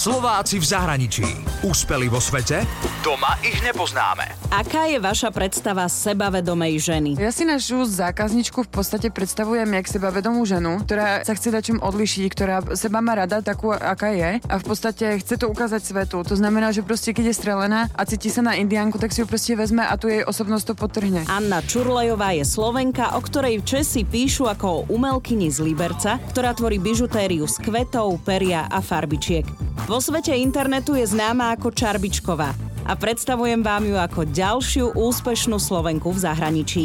Slováci 0.00 0.56
v 0.56 0.64
zahraničí. 0.64 1.28
Úspeli 1.60 2.08
vo 2.08 2.24
svete? 2.24 2.64
Doma 3.00 3.40
ich 3.40 3.64
nepoznáme. 3.64 4.28
Aká 4.52 4.84
je 4.84 5.00
vaša 5.00 5.32
predstava 5.32 5.88
sebavedomej 5.88 6.76
ženy? 6.76 7.10
Ja 7.16 7.32
si 7.32 7.48
našu 7.48 7.88
zákazničku 7.88 8.68
v 8.68 8.68
podstate 8.68 9.08
predstavujem 9.08 9.72
jak 9.72 9.88
sebavedomú 9.88 10.44
ženu, 10.44 10.84
ktorá 10.84 11.24
sa 11.24 11.32
chce 11.32 11.48
čím 11.64 11.80
odlišiť, 11.80 12.28
ktorá 12.28 12.60
seba 12.76 13.00
má 13.00 13.16
rada 13.16 13.40
takú, 13.40 13.72
aká 13.72 14.12
je 14.12 14.44
a 14.44 14.54
v 14.60 14.64
podstate 14.68 15.16
chce 15.16 15.40
to 15.40 15.48
ukázať 15.48 15.80
svetu. 15.80 16.20
To 16.28 16.36
znamená, 16.36 16.76
že 16.76 16.84
proste 16.84 17.16
keď 17.16 17.32
je 17.32 17.40
strelená 17.40 17.88
a 17.96 18.04
cíti 18.04 18.28
sa 18.28 18.44
na 18.44 18.60
indiánku, 18.60 19.00
tak 19.00 19.16
si 19.16 19.24
ju 19.24 19.26
proste 19.26 19.56
vezme 19.56 19.80
a 19.80 19.96
tu 19.96 20.12
jej 20.12 20.20
osobnosť 20.20 20.64
to 20.68 20.74
potrhne. 20.76 21.24
Anna 21.24 21.64
Čurlejová 21.64 22.36
je 22.36 22.44
Slovenka, 22.44 23.16
o 23.16 23.24
ktorej 23.24 23.64
Česi 23.64 24.04
píšu 24.04 24.44
ako 24.44 24.66
o 24.68 24.84
umelkyni 24.92 25.48
z 25.48 25.64
Liberca, 25.64 26.20
ktorá 26.36 26.52
tvorí 26.52 26.76
bižutériu 26.76 27.48
z 27.48 27.64
kvetov, 27.64 28.20
peria 28.28 28.68
a 28.68 28.84
farbičiek. 28.84 29.48
Vo 29.88 30.04
svete 30.04 30.36
internetu 30.36 31.00
je 31.00 31.08
známa 31.08 31.56
ako 31.56 31.72
Čarbičková 31.72 32.69
a 32.86 32.92
predstavujem 32.96 33.60
vám 33.60 33.88
ju 33.88 33.96
ako 33.96 34.28
ďalšiu 34.28 34.96
úspešnú 34.96 35.56
Slovenku 35.60 36.12
v 36.14 36.18
zahraničí. 36.20 36.84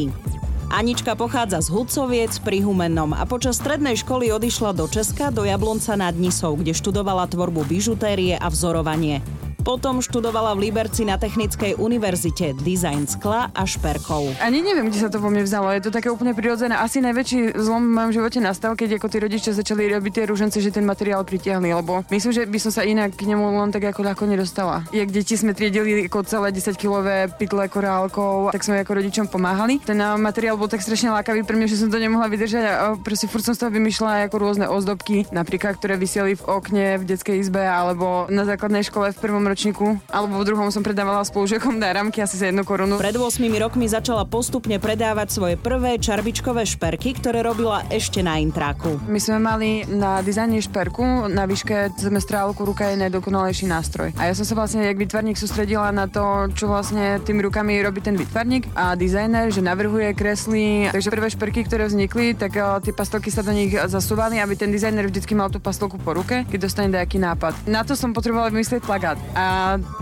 Anička 0.73 1.13
pochádza 1.13 1.61
z 1.61 1.69
Hudcoviec 1.69 2.33
pri 2.41 2.65
Humennom 2.65 3.13
a 3.13 3.23
počas 3.29 3.61
strednej 3.61 4.01
školy 4.01 4.33
odišla 4.33 4.73
do 4.73 4.89
Česka 4.89 5.29
do 5.29 5.45
Jablonca 5.45 5.93
nad 5.93 6.17
Nisou, 6.17 6.57
kde 6.57 6.73
študovala 6.73 7.29
tvorbu 7.29 7.69
bižutérie 7.69 8.33
a 8.35 8.49
vzorovanie. 8.49 9.21
Potom 9.65 9.97
študovala 9.97 10.53
v 10.53 10.69
Liberci 10.69 11.09
na 11.09 11.17
Technickej 11.17 11.81
univerzite 11.81 12.53
dizajn 12.53 13.09
skla 13.09 13.49
a 13.49 13.65
šperkov. 13.65 14.37
Ani 14.37 14.61
neviem, 14.61 14.93
kde 14.93 15.01
sa 15.01 15.09
to 15.09 15.17
po 15.17 15.33
mne 15.33 15.41
vzalo. 15.41 15.73
Je 15.73 15.81
to 15.81 15.89
také 15.89 16.13
úplne 16.13 16.37
prirodzené. 16.37 16.77
Asi 16.77 17.01
najväčší 17.01 17.57
zlom 17.57 17.81
v 17.89 17.93
mojom 17.97 18.11
živote 18.13 18.37
nastal, 18.45 18.77
keď 18.77 19.01
ako 19.01 19.09
tí 19.09 19.17
rodičia 19.17 19.57
začali 19.57 19.89
robiť 19.89 20.21
tie 20.21 20.25
rúžence, 20.29 20.61
že 20.61 20.69
ten 20.69 20.85
materiál 20.85 21.25
pritiahli, 21.25 21.73
lebo 21.73 22.05
myslím, 22.13 22.29
že 22.29 22.45
by 22.45 22.59
som 22.61 22.77
sa 22.77 22.85
inak 22.85 23.17
k 23.17 23.25
nemu 23.25 23.41
len 23.41 23.73
tak 23.73 23.89
ako 23.89 24.05
ľahko 24.05 24.29
nedostala. 24.29 24.85
Jak 24.93 25.09
deti 25.09 25.33
sme 25.33 25.57
triedili 25.57 26.05
ako 26.05 26.21
celé 26.29 26.53
10-kilové 26.53 27.33
pytle 27.33 27.65
korálkov, 27.65 28.53
tak 28.53 28.61
sme 28.61 28.85
ako 28.85 29.01
rodičom 29.01 29.33
pomáhali. 29.33 29.81
Ten 29.81 29.97
materiál 30.21 30.61
bol 30.61 30.69
tak 30.69 30.85
strašne 30.85 31.09
lákavý 31.09 31.41
pre 31.41 31.57
mňa, 31.57 31.73
že 31.73 31.81
som 31.81 31.89
to 31.89 31.97
nemohla 31.97 32.29
vydržať 32.29 32.63
a 32.69 32.93
proste 33.01 33.25
furt 33.25 33.41
som 33.41 33.57
z 33.57 33.65
toho 33.65 33.73
vymýšľala 33.73 34.29
ako 34.29 34.37
rôzne 34.37 34.69
ozdobky, 34.69 35.25
napríklad 35.33 35.81
ktoré 35.81 35.97
vyseli 35.97 36.37
v 36.37 36.45
okne 36.45 37.01
v 37.01 37.03
detskej 37.09 37.41
izbe 37.41 37.65
alebo 37.65 38.29
na 38.29 38.45
základnej 38.45 38.85
škole 38.85 39.09
v 39.09 39.17
prvom 39.17 39.54
ročníku, 39.55 39.95
alebo 40.11 40.43
v 40.43 40.51
druhom 40.51 40.67
som 40.67 40.83
predávala 40.83 41.23
spolužiakom 41.23 41.79
náramky 41.79 42.19
asi 42.19 42.35
za 42.35 42.51
jednu 42.51 42.67
korunu. 42.67 42.99
Pred 42.99 43.15
8 43.15 43.39
rokmi 43.55 43.87
začala 43.87 44.27
postupne 44.27 44.75
predávať 44.83 45.31
svoje 45.31 45.55
prvé 45.55 45.95
čarbičkové 45.95 46.67
šperky, 46.67 47.15
ktoré 47.15 47.39
robila 47.39 47.87
ešte 47.87 48.19
na 48.19 48.35
intráku. 48.35 48.99
My 49.07 49.15
sme 49.23 49.39
mali 49.39 49.87
na 49.87 50.19
dizajne 50.19 50.59
šperku 50.59 51.31
na 51.31 51.47
výške 51.47 51.95
zemestrálku 51.95 52.67
ruka 52.67 52.91
je 52.91 52.99
najdokonalejší 53.07 53.71
nástroj. 53.71 54.11
A 54.19 54.27
ja 54.27 54.33
som 54.35 54.43
sa 54.43 54.59
vlastne 54.59 54.83
jak 54.83 54.99
vytvarník 54.99 55.39
sústredila 55.39 55.87
na 55.95 56.11
to, 56.11 56.51
čo 56.51 56.67
vlastne 56.67 57.23
tými 57.23 57.39
rukami 57.47 57.79
robí 57.79 58.03
ten 58.03 58.19
vytvarník 58.19 58.75
a 58.75 58.99
dizajner, 58.99 59.55
že 59.55 59.63
navrhuje, 59.63 60.11
kreslí. 60.11 60.91
Takže 60.91 61.13
prvé 61.15 61.31
šperky, 61.31 61.63
ktoré 61.63 61.87
vznikli, 61.87 62.35
tak 62.35 62.59
uh, 62.59 62.83
tie 62.83 62.91
pastolky 62.91 63.31
sa 63.31 63.39
do 63.39 63.55
nich 63.55 63.71
zasúvali, 63.71 64.43
aby 64.43 64.59
ten 64.59 64.67
dizajner 64.67 65.07
vždycky 65.07 65.31
mal 65.31 65.47
tú 65.47 65.63
pastolku 65.63 65.95
po 65.95 66.17
ruke, 66.17 66.43
keď 66.51 66.59
dostane 66.59 66.91
nejaký 66.91 67.21
nápad. 67.21 67.53
Na 67.69 67.85
to 67.85 67.93
som 67.93 68.11
potrebovala 68.11 68.49
vymyslieť 68.49 68.81
plagát. 68.81 69.21
A 69.37 69.44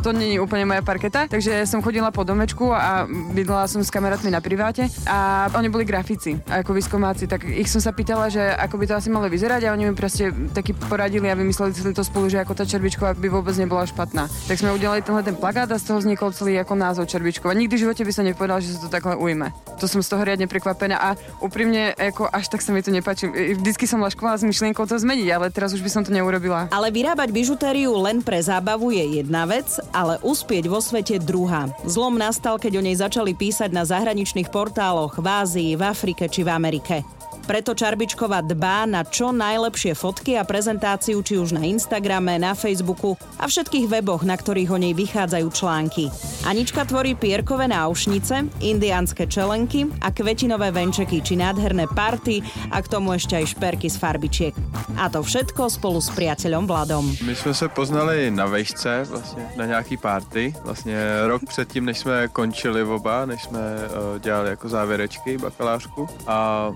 to 0.04 0.10
nie 0.12 0.36
je 0.36 0.44
úplne 0.44 0.68
moja 0.68 0.84
parketa, 0.84 1.28
takže 1.28 1.64
som 1.70 1.84
chodila 1.84 2.12
po 2.12 2.28
domečku 2.28 2.72
a 2.72 3.08
bydlela 3.08 3.68
som 3.70 3.82
s 3.82 3.94
kamarátmi 3.94 4.30
na 4.32 4.44
priváte 4.44 4.90
a 5.08 5.48
oni 5.54 5.70
boli 5.72 5.88
grafici 5.88 6.36
ako 6.50 6.76
výskumáci, 6.76 7.30
tak 7.30 7.48
ich 7.48 7.70
som 7.72 7.80
sa 7.80 7.96
pýtala, 7.96 8.28
že 8.28 8.42
ako 8.42 8.76
by 8.80 8.86
to 8.90 8.94
asi 8.98 9.10
malo 9.10 9.28
vyzerať 9.32 9.68
a 9.68 9.74
oni 9.74 9.90
mi 9.90 9.96
proste 9.96 10.34
taký 10.52 10.76
poradili 10.76 11.30
a 11.30 11.38
vymysleli 11.38 11.72
si 11.74 11.82
to 11.94 12.04
spolu, 12.04 12.28
že 12.30 12.42
ako 12.42 12.54
tá 12.58 12.64
čerbičková 12.68 13.16
by 13.16 13.28
vôbec 13.30 13.56
nebola 13.56 13.88
špatná. 13.88 14.28
Tak 14.48 14.60
sme 14.60 14.76
udelali 14.76 15.06
tenhle 15.06 15.24
ten 15.24 15.38
plagát 15.38 15.70
a 15.72 15.78
z 15.80 15.86
toho 15.88 16.00
vznikol 16.00 16.34
celý 16.34 16.58
ako 16.60 16.74
názov 16.76 17.06
čerbičková. 17.08 17.56
Nikdy 17.56 17.74
v 17.76 17.84
živote 17.88 18.02
by 18.04 18.12
sa 18.14 18.24
nepovedal, 18.26 18.60
že 18.60 18.76
sa 18.76 18.86
to 18.86 18.90
takhle 18.92 19.16
ujme. 19.16 19.52
To 19.80 19.86
som 19.86 20.02
z 20.02 20.10
toho 20.10 20.22
riadne 20.24 20.48
prekvapená 20.48 20.96
a 21.00 21.10
úprimne 21.44 21.96
ako 21.98 22.30
až 22.30 22.50
tak 22.50 22.62
sa 22.62 22.72
mi 22.72 22.82
to 22.82 22.92
nepáči. 22.92 23.28
Vždycky 23.58 23.86
som 23.86 24.02
laškovala 24.02 24.40
s 24.40 24.48
myšlienkou 24.48 24.86
to 24.88 24.96
zmeniť, 24.98 25.28
ale 25.34 25.46
teraz 25.52 25.74
už 25.76 25.82
by 25.82 25.90
som 25.92 26.02
to 26.06 26.12
neurobila. 26.14 26.72
Ale 26.72 26.94
vyrábať 26.94 27.30
bižutériu 27.34 27.94
len 28.00 28.24
pre 28.24 28.40
zábavu 28.40 28.94
je 28.94 29.04
jedna 29.34 29.50
vec, 29.50 29.82
ale 29.90 30.22
uspieť 30.22 30.70
vo 30.70 30.78
svete 30.78 31.18
druhá. 31.18 31.66
Zlom 31.90 32.22
nastal, 32.22 32.62
keď 32.62 32.78
o 32.78 32.86
nej 32.86 32.94
začali 32.94 33.34
písať 33.34 33.74
na 33.74 33.82
zahraničných 33.82 34.54
portáloch 34.54 35.18
v 35.18 35.26
Ázii, 35.26 35.74
v 35.74 35.82
Afrike 35.90 36.30
či 36.30 36.46
v 36.46 36.54
Amerike. 36.54 37.02
Preto 37.44 37.74
Čarbičková 37.74 38.46
dbá 38.46 38.86
na 38.86 39.02
čo 39.04 39.34
najlepšie 39.36 39.98
fotky 39.98 40.38
a 40.40 40.48
prezentáciu 40.48 41.20
či 41.26 41.36
už 41.38 41.58
na 41.58 41.66
Instagrame, 41.66 42.40
na 42.40 42.54
Facebooku 42.56 43.18
a 43.38 43.50
všetkých 43.50 43.90
weboch, 43.90 44.24
na 44.24 44.38
ktorých 44.38 44.72
o 44.72 44.78
nej 44.78 44.94
vychádzajú 44.94 45.48
články. 45.52 46.08
Anička 46.48 46.86
tvorí 46.86 47.18
pierkové 47.18 47.68
náušnice, 47.68 48.48
indiánske 48.62 49.28
čelenky 49.28 49.90
a 50.02 50.12
kvetinové 50.12 50.72
venčeky 50.72 51.20
či 51.24 51.36
nádherné 51.36 51.90
party 51.92 52.40
a 52.72 52.80
k 52.80 52.88
tomu 52.88 53.16
ešte 53.16 53.36
aj 53.40 53.58
šperky 53.58 53.88
z 53.90 53.98
farbičiek. 53.98 54.54
A 55.00 55.10
to 55.10 55.24
všetko 55.24 55.68
spolu 55.70 56.00
s 56.00 56.12
priateľom 56.14 56.68
Vladom. 56.68 57.06
My 57.26 57.36
jsme 57.36 57.54
se 57.54 57.68
poznali 57.70 58.32
na 58.32 58.46
vejšce, 58.46 59.06
vlastně 59.10 59.44
na 59.58 59.66
nějaký 59.66 59.98
party. 59.98 60.56
Vlastně 60.64 60.98
rok 61.28 61.42
předtím, 61.48 61.86
než 61.86 61.98
jsme 61.98 62.28
končili 62.28 62.84
oba, 62.84 63.26
než 63.26 63.44
jsme 63.44 63.60
uh, 63.60 64.20
dělali 64.20 64.50
jako 64.50 64.70
závěrečky, 64.70 65.38
bakalářku. 65.38 66.08
A 66.28 66.70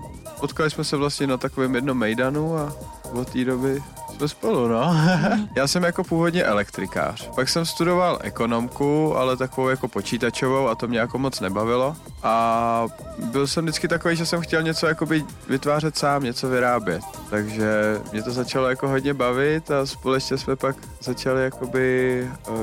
potkali 0.48 0.70
jsme 0.70 0.84
se 0.84 0.96
vlastně 0.96 1.26
na 1.26 1.36
takovém 1.36 1.74
jednom 1.74 1.98
mejdanu 1.98 2.58
a 2.58 2.72
od 3.12 3.30
té 3.32 3.44
doby 3.44 3.82
jsme 4.16 4.28
spolu, 4.28 4.68
no. 4.68 4.96
Já 5.56 5.66
jsem 5.66 5.82
jako 5.82 6.04
původně 6.04 6.44
elektrikář. 6.44 7.30
Pak 7.34 7.48
jsem 7.48 7.66
studoval 7.66 8.18
ekonomku, 8.22 9.16
ale 9.16 9.36
takovou 9.36 9.68
jako 9.68 9.88
počítačovou 9.88 10.68
a 10.68 10.74
to 10.74 10.88
mě 10.88 10.98
jako 10.98 11.18
moc 11.18 11.40
nebavilo. 11.40 11.96
A 12.22 12.86
byl 13.32 13.46
jsem 13.46 13.64
vždycky 13.64 13.88
takový, 13.88 14.16
že 14.16 14.26
jsem 14.26 14.40
chtěl 14.40 14.62
něco 14.62 14.86
jakoby 14.86 15.24
vytvářet 15.48 15.98
sám, 15.98 16.22
něco 16.22 16.48
vyrábět. 16.48 17.02
Takže 17.30 18.00
mě 18.12 18.22
to 18.22 18.30
začalo 18.30 18.68
jako 18.68 18.88
hodně 18.88 19.14
bavit 19.14 19.70
a 19.70 19.86
společně 19.86 20.38
jsme 20.38 20.56
pak 20.56 20.76
začali 21.02 21.42
jakoby 21.42 21.86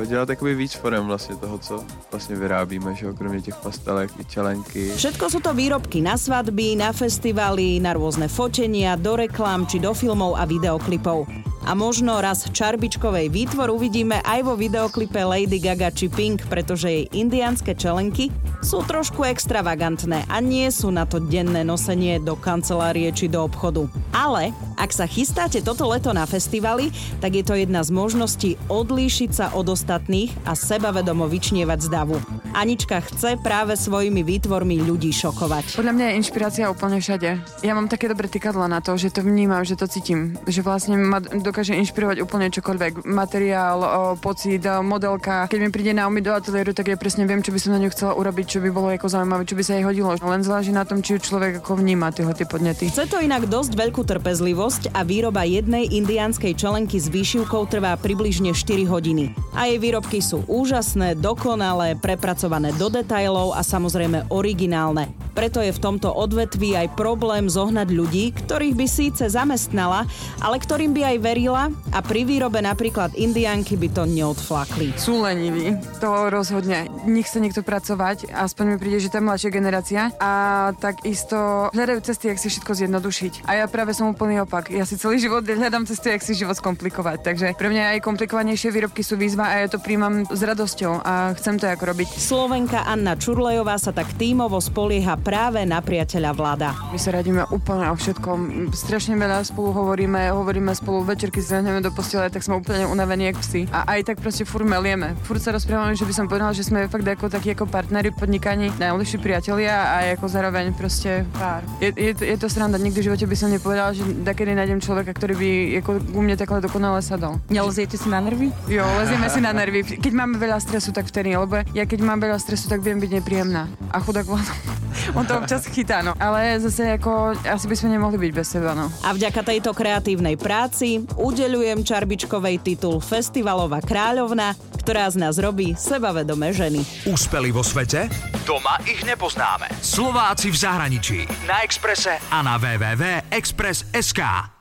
eh, 0.02 0.06
dělat 0.06 0.30
jakoby 0.30 0.56
víc 0.56 0.74
forem 0.74 1.06
vlastně 1.06 1.36
toho, 1.36 1.58
co 1.58 1.84
vlastně 2.12 2.36
vyrábíme, 2.36 2.96
že 2.96 3.14
kromě 3.14 3.42
těch 3.42 3.56
pastelek 3.56 4.12
i 4.20 4.26
čelenky. 4.26 4.92
Všetko 4.96 5.30
sú 5.30 5.40
to 5.40 5.54
výrobky 5.54 6.02
na 6.02 6.18
svadby, 6.18 6.76
na 6.76 6.92
festivaly, 6.92 7.80
na 7.80 7.94
rôzne 7.94 8.28
fotenia, 8.28 8.96
do 8.96 9.16
reklám 9.16 9.68
či 9.68 9.80
do 9.80 9.94
filmov 9.94 10.36
a 10.36 10.44
videoklipov. 10.46 11.28
A 11.66 11.74
možno 11.74 12.22
raz 12.22 12.46
čarbičkovej 12.46 13.34
výtvor 13.34 13.74
uvidíme 13.74 14.22
aj 14.22 14.46
vo 14.46 14.54
videoklipe 14.54 15.18
Lady 15.18 15.58
Gaga 15.58 15.90
či 15.90 16.14
Pink, 16.14 16.46
pretože 16.46 16.86
jej 16.86 17.06
indiánske 17.10 17.74
čelenky 17.74 18.30
sú 18.62 18.86
trošku 18.86 19.26
extravagantné 19.26 20.30
a 20.30 20.38
nie 20.46 20.70
sú 20.70 20.94
na 20.94 21.10
to 21.10 21.18
denné 21.18 21.66
nosenie 21.66 22.22
do 22.22 22.38
kancelárie 22.38 23.10
či 23.10 23.26
do 23.26 23.42
obchodu. 23.42 23.90
Ale 24.14 24.54
ak 24.78 24.94
sa 24.94 25.10
chystáte 25.10 25.66
toto 25.66 25.90
leto 25.90 26.14
na 26.14 26.30
festivaly, 26.30 26.94
tak 27.18 27.34
je 27.34 27.44
to 27.46 27.58
jedna 27.58 27.82
z 27.82 27.90
možností 27.90 28.52
odlíšiť 28.70 29.32
sa 29.34 29.46
od 29.58 29.66
ostatných 29.74 30.30
a 30.46 30.54
sebavedomo 30.54 31.26
vyčnievať 31.26 31.80
z 31.82 31.90
davu. 31.90 32.18
Anička 32.56 33.04
chce 33.04 33.36
práve 33.42 33.76
svojimi 33.76 34.24
výtvormi 34.24 34.80
ľudí 34.86 35.12
šokovať. 35.12 35.76
Podľa 35.76 35.94
mňa 35.98 36.06
je 36.08 36.18
inšpirácia 36.22 36.66
úplne 36.72 37.04
všade. 37.04 37.30
Ja 37.66 37.74
mám 37.76 37.92
také 37.92 38.08
dobré 38.08 38.32
tykadla 38.32 38.72
na 38.72 38.80
to, 38.80 38.96
že 38.96 39.12
to 39.12 39.26
vnímam, 39.26 39.66
že 39.68 39.76
to 39.76 39.92
cítim. 39.92 40.40
Že 40.48 40.62
vlastne 40.64 40.96
ma 40.96 41.20
dokáže 41.56 41.80
inšpirovať 41.80 42.20
úplne 42.20 42.52
čokoľvek. 42.52 43.08
Materiál, 43.08 43.80
pocit, 44.20 44.60
modelka. 44.84 45.48
Keď 45.48 45.60
mi 45.64 45.72
príde 45.72 45.96
Naomi 45.96 46.20
do 46.20 46.36
ateliéru, 46.36 46.76
tak 46.76 46.92
ja 46.92 47.00
presne 47.00 47.24
viem, 47.24 47.40
čo 47.40 47.56
by 47.56 47.60
som 47.64 47.72
na 47.72 47.80
ňu 47.80 47.96
chcela 47.96 48.12
urobiť, 48.12 48.44
čo 48.44 48.60
by 48.60 48.76
bolo 48.76 48.92
ako 48.92 49.08
zaujímavé, 49.08 49.48
čo 49.48 49.56
by 49.56 49.64
sa 49.64 49.80
jej 49.80 49.88
hodilo. 49.88 50.12
Len 50.20 50.44
záleží 50.44 50.76
na 50.76 50.84
tom, 50.84 51.00
či 51.00 51.16
človek 51.16 51.64
ako 51.64 51.80
vníma 51.80 52.12
tieto 52.12 52.36
tie 52.36 52.44
podnety. 52.44 52.92
Chce 52.92 53.08
to 53.08 53.24
inak 53.24 53.48
dosť 53.48 53.72
veľkú 53.72 54.04
trpezlivosť 54.04 54.92
a 54.92 55.08
výroba 55.08 55.48
jednej 55.48 55.88
indiánskej 55.88 56.60
čelenky 56.60 57.00
s 57.00 57.08
výšivkou 57.08 57.72
trvá 57.72 57.96
približne 57.96 58.52
4 58.52 58.84
hodiny. 58.92 59.32
A 59.56 59.72
jej 59.72 59.80
výrobky 59.80 60.20
sú 60.20 60.44
úžasné, 60.52 61.16
dokonalé, 61.16 61.96
prepracované 61.96 62.76
do 62.76 62.92
detajlov 62.92 63.56
a 63.56 63.64
samozrejme 63.64 64.28
originálne. 64.28 65.08
Preto 65.36 65.60
je 65.60 65.76
v 65.76 65.84
tomto 65.84 66.16
odvetví 66.16 66.80
aj 66.80 66.96
problém 66.96 67.52
zohnať 67.52 67.92
ľudí, 67.92 68.32
ktorých 68.32 68.76
by 68.80 68.88
síce 68.88 69.28
zamestnala, 69.28 70.08
ale 70.40 70.58
ktorým 70.64 70.96
by 70.96 71.02
aj 71.12 71.18
verila 71.20 71.64
a 71.92 72.00
pri 72.00 72.24
výrobe 72.24 72.64
napríklad 72.64 73.12
indiánky 73.20 73.76
by 73.76 73.92
to 73.92 74.08
neodflakli. 74.08 74.96
Sú 74.96 75.20
leniví, 75.20 75.76
to 76.00 76.32
rozhodne. 76.32 76.88
Nech 77.04 77.28
sa 77.28 77.44
niekto 77.44 77.68
pracovať, 77.68 78.32
aspoň 78.32 78.64
mi 78.66 78.76
príde, 78.80 79.04
že 79.04 79.12
tá 79.12 79.20
mladšia 79.20 79.52
generácia 79.52 80.16
a 80.24 80.72
takisto 80.80 81.68
hľadajú 81.76 82.00
cesty, 82.00 82.32
jak 82.32 82.40
si 82.40 82.48
všetko 82.56 82.72
zjednodušiť. 82.72 83.34
A 83.44 83.60
ja 83.60 83.66
práve 83.68 83.92
som 83.92 84.08
úplný 84.08 84.40
opak. 84.40 84.72
Ja 84.72 84.88
si 84.88 84.96
celý 84.96 85.20
život 85.20 85.44
hľadám 85.44 85.84
cesty, 85.84 86.16
jak 86.16 86.24
si 86.24 86.32
život 86.32 86.56
skomplikovať. 86.56 87.28
Takže 87.28 87.48
pre 87.60 87.68
mňa 87.68 88.00
aj 88.00 88.08
komplikovanejšie 88.08 88.72
výrobky 88.72 89.04
sú 89.04 89.20
výzva 89.20 89.52
a 89.52 89.66
ja 89.66 89.68
to 89.68 89.84
príjmam 89.84 90.24
s 90.32 90.40
radosťou 90.40 91.04
a 91.04 91.36
chcem 91.36 91.60
to 91.60 91.68
ako 91.68 91.92
robiť. 91.92 92.08
Slovenka 92.16 92.88
Anna 92.88 93.20
Čurlejová 93.20 93.76
sa 93.76 93.92
tak 93.92 94.16
tímovo 94.16 94.64
spolieha 94.64 95.20
práve 95.26 95.66
na 95.66 95.82
priateľa 95.82 96.38
Vlada. 96.38 96.70
My 96.94 97.02
sa 97.02 97.10
radíme 97.18 97.50
úplne 97.50 97.90
o 97.90 97.98
všetkom. 97.98 98.70
Strašne 98.78 99.18
veľa 99.18 99.42
spolu 99.42 99.74
hovoríme, 99.74 100.30
hovoríme 100.30 100.70
spolu 100.78 101.02
večerky, 101.02 101.42
zrahneme 101.42 101.82
do 101.82 101.90
postele, 101.90 102.30
tak 102.30 102.46
sme 102.46 102.62
úplne 102.62 102.86
unavení 102.86 103.34
jak 103.34 103.42
psi. 103.42 103.66
A 103.74 103.98
aj 103.98 104.14
tak 104.14 104.22
proste 104.22 104.46
furt 104.46 104.70
melieme. 104.70 105.18
Furt 105.26 105.42
sa 105.42 105.50
rozprávame, 105.50 105.98
že 105.98 106.06
by 106.06 106.14
som 106.14 106.30
povedala, 106.30 106.54
že 106.54 106.62
sme 106.62 106.86
fakt 106.86 107.10
ako 107.10 107.34
takí 107.34 107.58
ako 107.58 107.66
partneri 107.66 108.14
podnikaní, 108.14 108.70
najlepší 108.78 109.18
priatelia 109.18 109.98
a 109.98 110.14
ako 110.14 110.30
zároveň 110.30 110.70
proste 110.78 111.26
pár. 111.34 111.66
Je, 111.82 111.90
je, 111.90 112.14
je 112.14 112.38
to 112.38 112.46
sranda, 112.46 112.78
nikdy 112.78 113.02
v 113.02 113.08
živote 113.10 113.26
by 113.26 113.36
som 113.36 113.50
nepovedala, 113.50 113.98
že 113.98 114.06
takedy 114.22 114.54
nájdem 114.54 114.78
človeka, 114.78 115.18
ktorý 115.18 115.34
by 115.34 115.50
ako 115.82 115.92
u 116.14 116.22
mne 116.22 116.38
takhle 116.38 116.62
dokonale 116.62 117.02
sadol. 117.02 117.42
Nelziete 117.50 117.98
si 117.98 118.06
na 118.14 118.22
nervy? 118.22 118.54
Jo, 118.70 118.86
lezieme 119.02 119.26
si 119.34 119.42
na 119.42 119.58
nervy. 119.58 119.98
Keď 119.98 120.14
máme 120.14 120.38
veľa 120.38 120.62
stresu, 120.62 120.94
tak 120.94 121.10
vtedy, 121.10 121.34
lebo 121.34 121.66
ja 121.74 121.84
keď 121.90 122.00
mám 122.06 122.22
veľa 122.22 122.38
stresu, 122.38 122.70
tak 122.70 122.86
viem 122.86 123.02
byť 123.02 123.12
nepríjemná. 123.24 123.66
A 123.90 123.98
chudák 123.98 124.28
Vlado. 124.28 124.75
On 125.14 125.28
to 125.28 125.38
občas 125.38 125.70
chytá, 125.70 126.02
no. 126.02 126.18
Ale 126.18 126.58
zase 126.64 126.98
ako, 126.98 127.38
asi 127.46 127.66
by 127.70 127.76
sme 127.78 128.00
nemohli 128.00 128.18
byť 128.18 128.32
bez 128.34 128.48
seba, 128.50 128.74
no. 128.74 128.90
A 129.06 129.14
vďaka 129.14 129.46
tejto 129.46 129.76
kreatívnej 129.76 130.40
práci 130.40 131.06
udeľujem 131.20 131.86
Čarbičkovej 131.86 132.64
titul 132.66 133.04
Festivalová 133.04 133.84
kráľovna, 133.84 134.58
ktorá 134.82 135.06
z 135.12 135.22
nás 135.22 135.36
robí 135.38 135.78
sebavedomé 135.78 136.56
ženy. 136.56 136.82
Úspeli 137.06 137.54
vo 137.54 137.62
svete? 137.62 138.08
Doma 138.48 138.82
ich 138.88 139.04
nepoznáme. 139.04 139.70
Slováci 139.84 140.50
v 140.50 140.58
zahraničí. 140.58 141.20
Na 141.46 141.62
Exprese 141.62 142.18
a 142.32 142.40
na 142.42 142.56
www.express.sk. 142.58 144.55